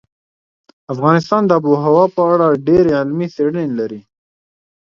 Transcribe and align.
افغانستان 0.93 1.41
د 1.45 1.51
آب 1.57 1.63
وهوا 1.71 2.05
په 2.15 2.21
اړه 2.33 2.59
ډېرې 2.67 2.91
علمي 2.99 3.27
څېړنې 3.35 3.73
لري. 3.79 4.01